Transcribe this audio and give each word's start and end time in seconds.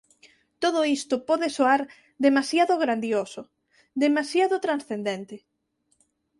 Todo 0.63 0.79
isto 0.97 1.15
pode 1.29 1.47
soar 1.57 1.81
demasiado 2.25 2.73
grandioso, 2.83 3.41
demasiado 4.03 4.55
transcendente. 4.65 5.35